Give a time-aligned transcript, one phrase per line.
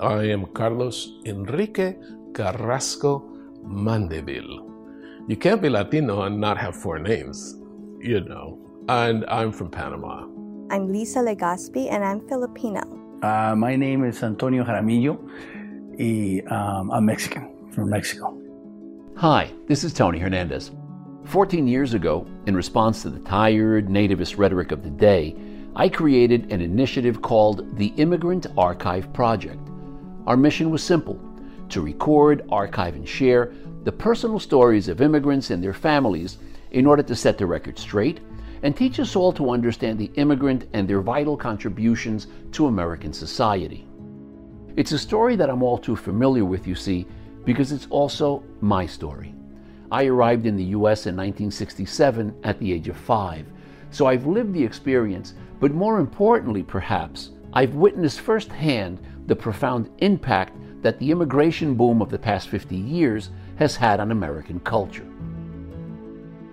[0.00, 1.96] I am Carlos Enrique
[2.34, 3.22] Carrasco
[3.62, 4.66] Mandeville.
[5.28, 7.56] You can't be Latino and not have four names,
[8.00, 8.58] you know.
[8.88, 10.26] And I'm from Panama.
[10.70, 12.80] I'm Lisa Legaspi and I'm Filipino.
[13.22, 15.18] Uh, my name is Antonio Jaramillo.
[15.98, 18.36] Y, um, I'm Mexican, from Mexico.
[19.16, 20.72] Hi, this is Tony Hernandez.
[21.26, 25.36] 14 years ago, in response to the tired nativist rhetoric of the day,
[25.76, 29.68] I created an initiative called the Immigrant Archive Project.
[30.26, 31.20] Our mission was simple
[31.68, 33.52] to record, archive, and share
[33.84, 36.38] the personal stories of immigrants and their families
[36.70, 38.20] in order to set the record straight
[38.62, 43.86] and teach us all to understand the immigrant and their vital contributions to American society.
[44.76, 47.06] It's a story that I'm all too familiar with, you see,
[47.44, 49.34] because it's also my story.
[49.90, 53.46] I arrived in the US in 1967 at the age of five,
[53.90, 60.56] so I've lived the experience, but more importantly, perhaps, I've witnessed firsthand the profound impact
[60.82, 65.06] that the immigration boom of the past 50 years has had on American culture.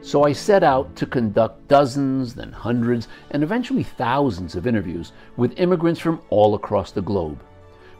[0.00, 5.58] So I set out to conduct dozens, then hundreds, and eventually thousands of interviews with
[5.58, 7.42] immigrants from all across the globe.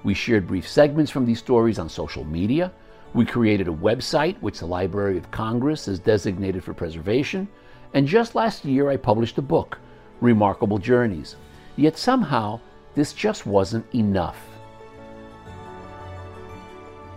[0.03, 2.73] We shared brief segments from these stories on social media.
[3.13, 7.49] We created a website, which the Library of Congress has designated for preservation.
[7.93, 9.79] And just last year, I published a book,
[10.21, 11.37] Remarkable Journeys.
[11.77, 12.61] Yet somehow,
[12.97, 14.39] this just wasn't enough.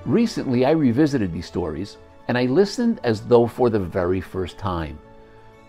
[0.05, 1.97] Recently, I revisited these stories
[2.27, 4.99] and I listened as though for the very first time.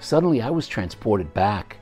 [0.01, 1.79] Suddenly, I was transported back,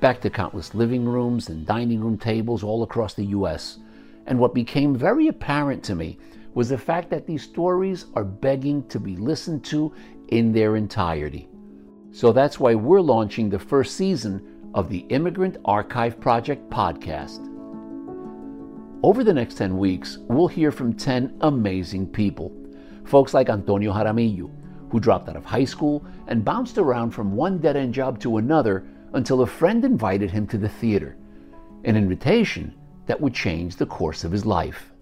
[0.00, 3.78] back to countless living rooms and dining room tables all across the U.S.
[4.26, 6.18] And what became very apparent to me
[6.54, 9.92] was the fact that these stories are begging to be listened to
[10.28, 11.48] in their entirety.
[12.12, 17.59] So that's why we're launching the first season of the Immigrant Archive Project podcast.
[19.02, 22.52] Over the next 10 weeks, we'll hear from 10 amazing people.
[23.06, 24.50] Folks like Antonio Jaramillo,
[24.90, 28.36] who dropped out of high school and bounced around from one dead end job to
[28.36, 31.16] another until a friend invited him to the theater.
[31.84, 32.74] An invitation
[33.06, 34.92] that would change the course of his life.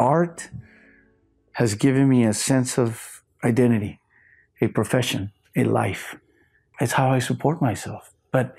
[0.00, 0.50] Art
[1.52, 4.00] has given me a sense of identity,
[4.60, 6.16] a profession, a life.
[6.80, 8.12] It's how I support myself.
[8.32, 8.56] But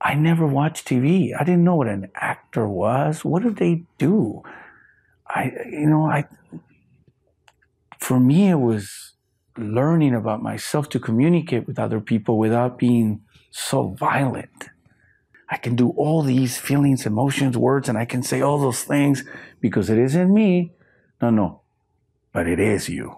[0.00, 1.32] I never watched TV.
[1.38, 3.24] I didn't know what an actor was.
[3.24, 4.42] What did they do?
[5.28, 6.24] I, you know, I,
[7.98, 9.14] for me, it was
[9.56, 14.68] learning about myself to communicate with other people without being so violent.
[15.48, 19.24] I can do all these feelings, emotions, words, and I can say all those things
[19.60, 20.72] because it isn't me.
[21.22, 21.62] No, no,
[22.32, 23.16] but it is you.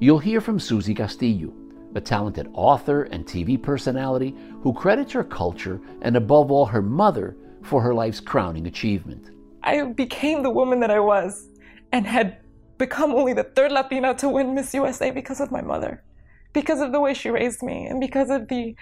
[0.00, 1.52] You'll hear from Susie Castillo,
[1.94, 7.36] a talented author and TV personality who credits her culture and, above all, her mother
[7.62, 9.30] for her life's crowning achievement.
[9.62, 11.48] I became the woman that I was
[11.92, 12.38] and had
[12.78, 16.02] become only the third Latina to win Miss USA because of my mother,
[16.52, 18.76] because of the way she raised me, and because of the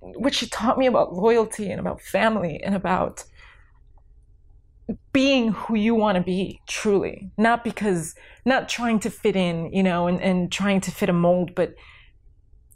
[0.00, 3.24] what she taught me about loyalty and about family and about
[5.12, 7.30] being who you want to be truly.
[7.36, 8.14] Not because
[8.44, 11.74] not trying to fit in you know and, and trying to fit a mold but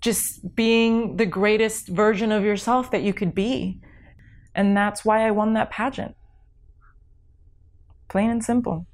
[0.00, 3.81] just being the greatest version of yourself that you could be.
[4.55, 6.14] And that's why i won that pageant.
[8.09, 8.87] Plain and simple.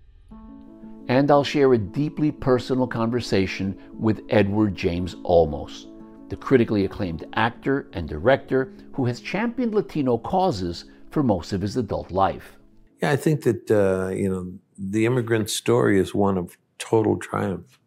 [1.08, 5.87] And i'll share a deeply personal conversation with edward james olmos
[6.31, 11.76] the critically acclaimed actor and director who has championed latino causes for most of his
[11.76, 12.56] adult life
[13.02, 17.78] yeah, I think that uh, you know the immigrant story is one of total triumph.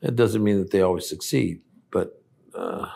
[0.00, 1.60] It doesn't mean that they always succeed,
[1.90, 2.22] but
[2.54, 2.86] uh,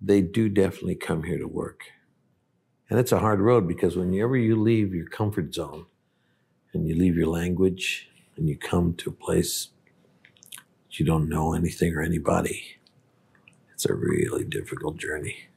[0.00, 1.84] they do definitely come here to work.
[2.88, 5.86] And it's a hard road because whenever you leave your comfort zone
[6.72, 9.68] and you leave your language and you come to a place
[10.90, 12.78] you don't know anything or anybody,
[13.72, 15.48] it's a really difficult journey.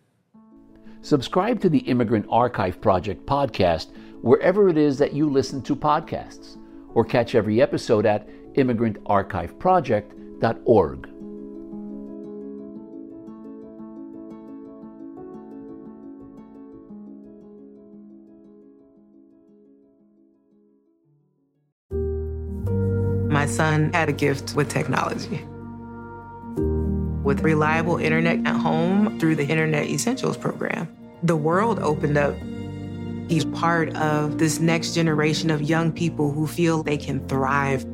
[1.01, 3.87] Subscribe to the Immigrant Archive Project podcast
[4.21, 6.57] wherever it is that you listen to podcasts,
[6.93, 11.09] or catch every episode at immigrantarchiveproject.org.
[23.31, 25.45] My son had a gift with technology.
[27.29, 30.89] With reliable internet at home through the Internet Essentials program,
[31.21, 32.33] the world opened up.
[33.29, 37.85] He's part of this next generation of young people who feel they can thrive.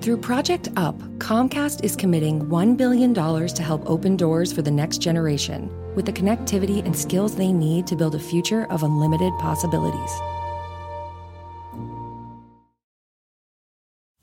[0.00, 5.02] Through Project UP, Comcast is committing $1 billion to help open doors for the next
[5.02, 10.12] generation with the connectivity and skills they need to build a future of unlimited possibilities.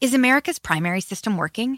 [0.01, 1.77] Is America's primary system working?